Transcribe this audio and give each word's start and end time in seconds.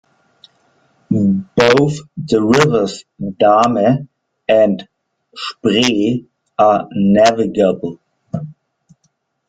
Both 1.11 1.99
the 2.17 2.41
rivers 2.41 3.03
Dahme 3.21 4.07
and 4.47 4.87
Spree 5.35 6.25
are 6.57 6.87
navigable. 6.91 7.99